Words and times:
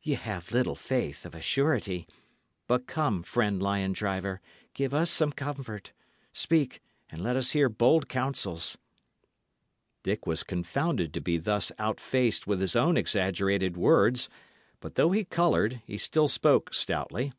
Ye 0.00 0.14
have 0.14 0.52
little 0.52 0.76
faith, 0.76 1.26
of 1.26 1.34
a 1.34 1.42
surety. 1.42 2.06
But 2.68 2.86
come, 2.86 3.24
friend 3.24 3.60
lion 3.60 3.90
driver, 3.90 4.40
give 4.74 4.94
us 4.94 5.10
some 5.10 5.32
comfort; 5.32 5.92
speak, 6.32 6.80
and 7.10 7.20
let 7.20 7.34
us 7.34 7.50
hear 7.50 7.68
bold 7.68 8.08
counsels." 8.08 8.78
Dick 10.04 10.24
was 10.24 10.44
confounded 10.44 11.12
to 11.14 11.20
be 11.20 11.36
thus 11.36 11.72
outfaced 11.80 12.46
with 12.46 12.60
his 12.60 12.76
own 12.76 12.96
exaggerated 12.96 13.76
words; 13.76 14.28
but 14.78 14.94
though 14.94 15.10
he 15.10 15.24
coloured, 15.24 15.82
he 15.84 15.98
still 15.98 16.28
spoke 16.28 16.72
stoutly. 16.72 17.32